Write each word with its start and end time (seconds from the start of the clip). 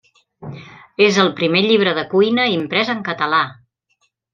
És 1.09 1.21
el 1.25 1.29
primer 1.41 1.63
llibre 1.67 1.95
de 2.01 2.07
cuina 2.17 2.49
imprès 2.59 2.95
en 2.99 3.09
català. 3.13 3.47